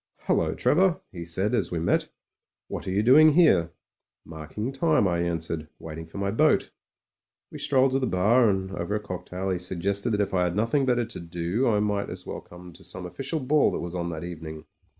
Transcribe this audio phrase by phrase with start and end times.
[0.21, 0.55] "Hullo!
[0.55, 2.09] Trevor," he said, as we met.
[2.67, 3.69] What are you doing here?"
[4.25, 5.67] "Marking time," I answered.
[5.77, 6.71] "Waiting for my boat."
[7.51, 10.55] We strolled to the bar, and over a cocktail he suggested that if I had
[10.55, 13.93] nothing better to do I might as well come to some official ball that was
[13.93, 14.65] on that evening.